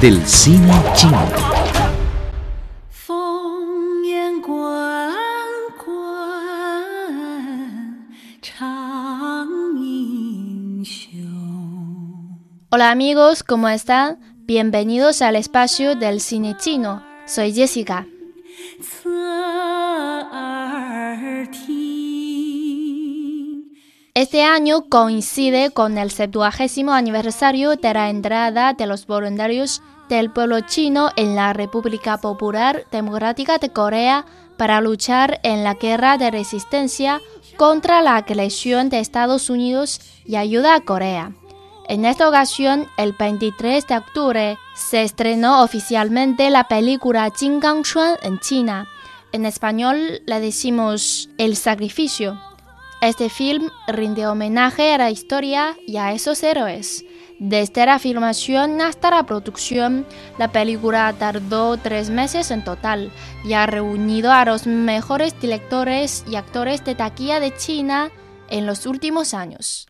[0.00, 1.24] Del cine chino.
[12.70, 14.18] Hola amigos, ¿cómo están?
[14.38, 17.04] Bienvenidos al espacio del cine chino.
[17.24, 18.04] Soy Jessica.
[24.16, 30.60] Este año coincide con el 70 aniversario de la entrada de los voluntarios del pueblo
[30.60, 34.24] chino en la República Popular Democrática de Corea
[34.56, 37.20] para luchar en la guerra de resistencia
[37.58, 41.32] contra la agresión de Estados Unidos y ayuda a Corea.
[41.86, 47.84] En esta ocasión, el 23 de octubre, se estrenó oficialmente la película Jin Gang
[48.22, 48.88] en China.
[49.32, 52.45] En español le decimos El Sacrificio.
[53.02, 57.04] Este film rinde homenaje a la historia y a esos héroes.
[57.38, 60.06] Desde la filmación hasta la producción,
[60.38, 63.12] la película tardó tres meses en total
[63.44, 68.10] y ha reunido a los mejores directores y actores de taquilla de China
[68.48, 69.86] en los últimos años.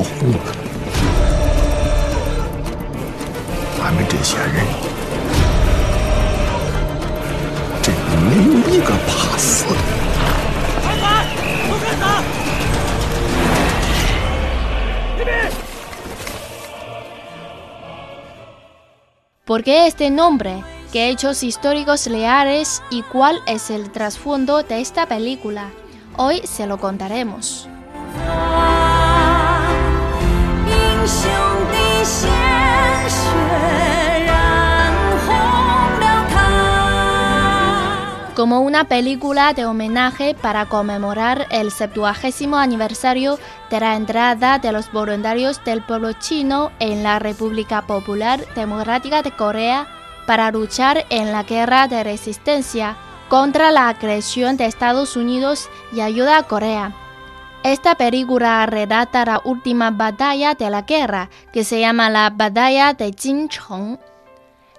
[0.00, 0.38] 股骄红了。
[3.82, 4.64] 俺们这些人，
[7.82, 9.70] 真没有一个怕死的。
[19.44, 20.64] ¿Por qué este nombre?
[20.90, 25.70] ¿Qué hechos históricos leales y cuál es el trasfondo de esta película?
[26.16, 27.68] Hoy se lo contaremos.
[38.35, 43.39] Como una película de homenaje para conmemorar el 70 aniversario
[43.69, 49.31] de la entrada de los voluntarios del pueblo chino en la República Popular Democrática de
[49.31, 49.87] Corea
[50.25, 52.95] para luchar en la guerra de resistencia
[53.27, 57.00] contra la agresión de Estados Unidos y ayuda a Corea.
[57.63, 63.13] Esta película relata la última batalla de la guerra, que se llama la Batalla de
[63.15, 63.99] Jincheng.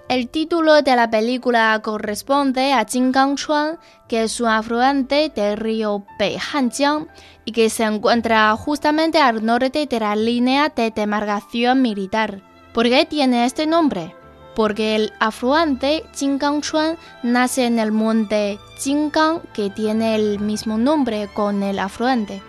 [0.09, 3.79] El título de la película corresponde a Jingangchuan,
[4.09, 7.07] que es un afluente del río Beihanjiang
[7.45, 12.41] y que se encuentra justamente al norte de la línea de demarcación militar.
[12.73, 14.13] ¿Por qué tiene este nombre?
[14.55, 21.63] Porque el afluente Jingangchuan nace en el monte Jingang, que tiene el mismo nombre con
[21.63, 22.41] el afluente.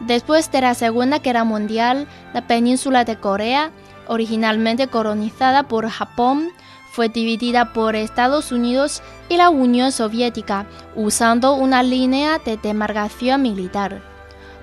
[0.00, 3.70] Después de la Segunda Guerra Mundial, la península de Corea,
[4.08, 6.48] originalmente colonizada por Japón,
[6.90, 10.66] fue dividida por Estados Unidos y la Unión Soviética
[10.96, 14.02] usando una línea de demarcación militar,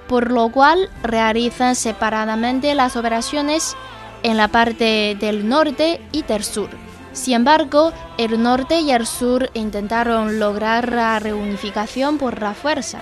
[0.08, 3.78] por lo cual realizan separadamente las operaciones
[4.24, 6.70] en la parte del norte y del sur.
[7.14, 13.00] Sin embargo, el norte y el sur intentaron lograr la reunificación por la fuerza.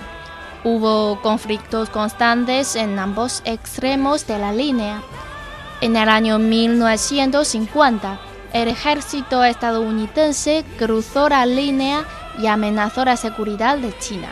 [0.68, 5.00] Hubo conflictos constantes en ambos extremos de la línea.
[5.80, 8.18] En el año 1950,
[8.52, 12.04] el ejército estadounidense cruzó la línea
[12.40, 14.26] y amenazó la seguridad de China.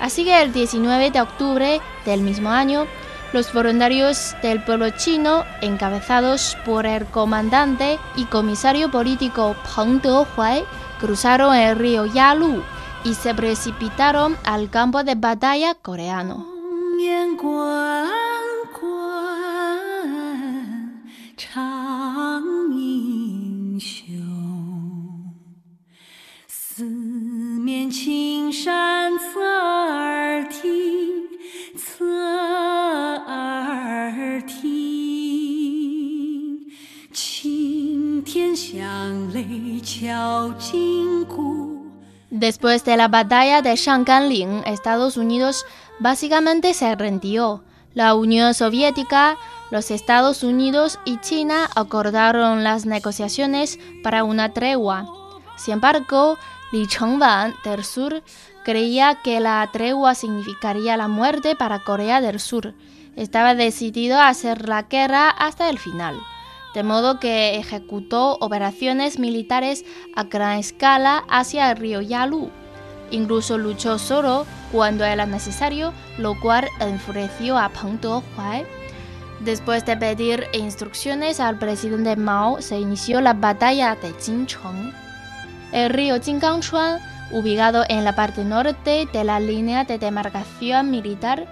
[0.00, 2.88] Así que el 19 de octubre del mismo año,
[3.32, 10.64] los voluntarios del pueblo chino, encabezados por el comandante y comisario político Peng Dehuai,
[10.98, 12.60] cruzaron el río Yalu
[13.04, 16.46] y se precipitaron al campo de batalla coreano.
[42.40, 45.66] Después de la batalla de Shanganling, Estados Unidos
[45.98, 47.62] básicamente se rindió.
[47.92, 49.36] La Unión Soviética,
[49.70, 55.04] los Estados Unidos y China acordaron las negociaciones para una tregua.
[55.58, 56.38] Sin embargo,
[56.72, 58.22] Li Chengwan del Sur
[58.64, 62.72] creía que la tregua significaría la muerte para Corea del Sur.
[63.16, 66.18] Estaba decidido a hacer la guerra hasta el final.
[66.74, 69.84] De modo que ejecutó operaciones militares
[70.14, 72.50] a gran escala hacia el río Yalu.
[73.10, 78.64] Incluso luchó solo cuando era necesario, lo cual enfureció a Peng Dehuai.
[79.40, 84.92] Después de pedir instrucciones al presidente Mao, se inició la batalla de Jincheng.
[85.72, 87.00] El río Jingangchuan,
[87.32, 91.46] ubicado en la parte norte de la línea de demarcación militar,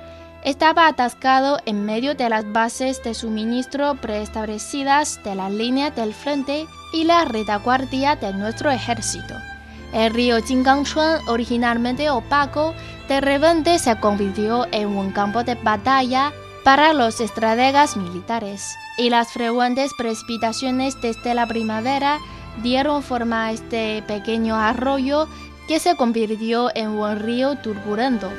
[0.44, 6.67] estaba atascado en medio de las bases de suministro preestablecidas de la línea del frente
[6.93, 9.35] y la retaguardia de nuestro ejército.
[9.93, 12.75] El río Jingangchuan, originalmente opaco,
[13.08, 16.32] de repente se convirtió en un campo de batalla
[16.62, 22.19] para los estrategas militares, y las frecuentes precipitaciones desde la primavera
[22.62, 25.29] dieron forma a este pequeño arroyo
[25.67, 28.31] que se convirtió en un río turbulento.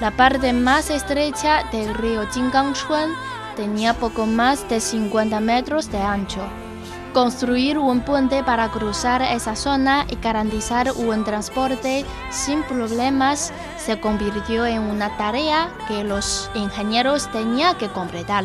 [0.00, 3.10] La parte más estrecha del río Jingangchuan
[3.56, 6.40] tenía poco más de 50 metros de ancho.
[7.12, 14.66] Construir un puente para cruzar esa zona y garantizar un transporte sin problemas se convirtió
[14.66, 18.44] en una tarea que los ingenieros tenían que completar.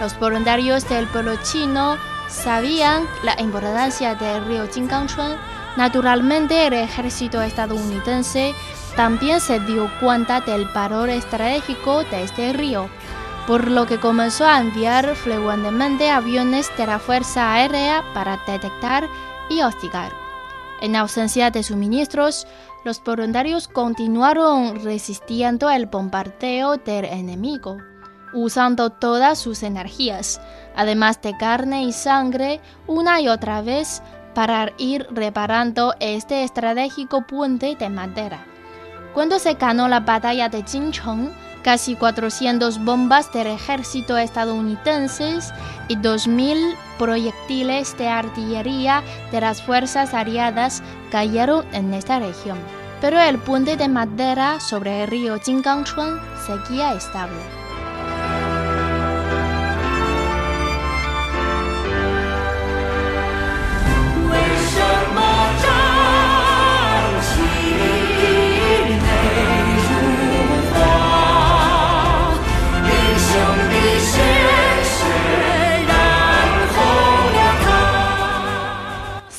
[0.00, 1.96] Los voluntarios del pueblo chino
[2.28, 5.36] sabían la importancia del río Jingangchuan.
[5.76, 8.52] Naturalmente, el ejército estadounidense
[8.96, 12.88] también se dio cuenta del valor estratégico de este río
[13.46, 19.08] por lo que comenzó a enviar frecuentemente aviones de la Fuerza Aérea para detectar
[19.48, 20.10] y hostigar.
[20.80, 22.46] En ausencia de suministros,
[22.84, 27.76] los voluntarios continuaron resistiendo el bombardeo del enemigo,
[28.34, 30.40] usando todas sus energías,
[30.74, 34.02] además de carne y sangre, una y otra vez
[34.34, 38.55] para ir reparando este estratégico puente de madera.
[39.16, 41.32] Cuando se ganó la batalla de Jincheng,
[41.62, 45.38] casi 400 bombas del ejército estadounidense
[45.88, 49.02] y 2.000 proyectiles de artillería
[49.32, 52.58] de las fuerzas aliadas cayeron en esta región.
[53.00, 57.55] Pero el puente de madera sobre el río Jingangchuan seguía estable.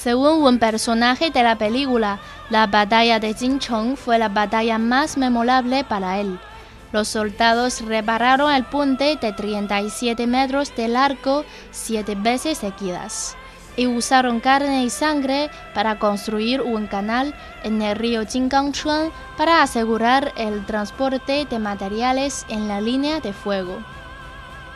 [0.07, 2.19] Según un personaje de la película,
[2.49, 6.39] la batalla de Jincheng fue la batalla más memorable para él.
[6.93, 13.35] Los soldados repararon el puente de 37 metros de largo siete veces seguidas
[13.75, 20.31] y usaron carne y sangre para construir un canal en el río Jingangchuan para asegurar
[20.37, 23.83] el transporte de materiales en la línea de fuego.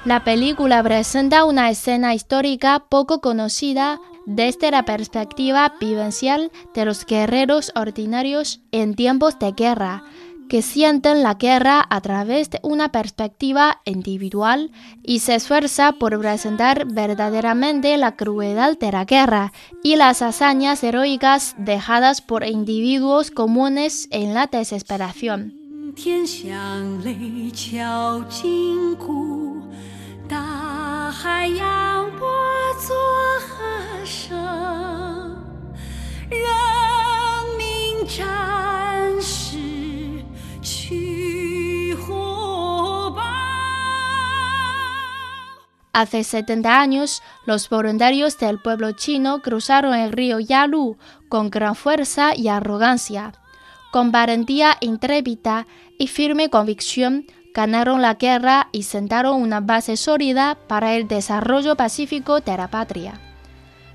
[0.03, 7.71] La película presenta una escena histórica poco conocida desde la perspectiva vivencial de los guerreros
[7.75, 10.03] ordinarios en tiempos de guerra,
[10.51, 14.71] que sienten la guerra a través de una perspectiva individual
[15.01, 21.55] y se esfuerza por presentar verdaderamente la crueldad de la guerra y las hazañas heroicas
[21.57, 25.53] dejadas por individuos comunes en la desesperación.
[45.93, 52.33] Hace 70 años, los voluntarios del pueblo chino cruzaron el río Yalu con gran fuerza
[52.35, 53.33] y arrogancia.
[53.91, 55.67] Con valentía intrépida
[55.99, 62.39] y firme convicción, ganaron la guerra y sentaron una base sólida para el desarrollo pacífico
[62.39, 63.19] de la patria.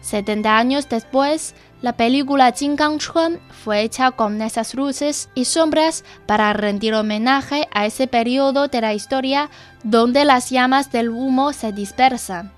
[0.01, 6.95] 70 años después, la película Chuan fue hecha con esas luces y sombras para rendir
[6.95, 9.51] homenaje a ese periodo de la historia
[9.83, 12.53] donde las llamas del humo se dispersan.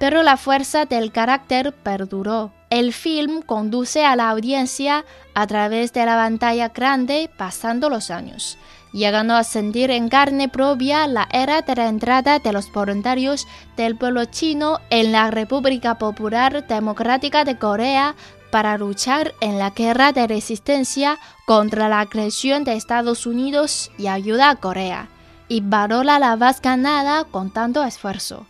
[0.00, 2.52] Pero la fuerza del carácter perduró.
[2.70, 8.58] El film conduce a la audiencia a través de la pantalla grande pasando los años
[8.98, 13.96] llegando a sentir en carne propia la era de la entrada de los voluntarios del
[13.96, 18.14] pueblo chino en la República Popular Democrática de Corea
[18.50, 24.50] para luchar en la guerra de resistencia contra la agresión de Estados Unidos y ayuda
[24.50, 25.08] a Corea,
[25.48, 28.46] y valora la paz ganada con tanto esfuerzo.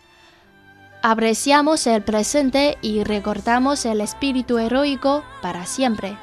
[1.01, 6.17] Apreciamos el presente y recordamos el espíritu heroico para siempre.